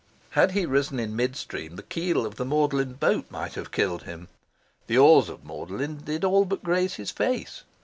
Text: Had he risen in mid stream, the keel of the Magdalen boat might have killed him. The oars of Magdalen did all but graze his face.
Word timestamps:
Had 0.31 0.53
he 0.53 0.65
risen 0.65 0.99
in 0.99 1.15
mid 1.15 1.35
stream, 1.35 1.75
the 1.75 1.83
keel 1.83 2.25
of 2.25 2.33
the 2.35 2.43
Magdalen 2.43 2.93
boat 2.93 3.27
might 3.29 3.53
have 3.53 3.69
killed 3.71 4.01
him. 4.01 4.29
The 4.87 4.97
oars 4.97 5.29
of 5.29 5.45
Magdalen 5.45 5.97
did 5.97 6.23
all 6.25 6.43
but 6.43 6.63
graze 6.63 6.95
his 6.95 7.11
face. 7.11 7.65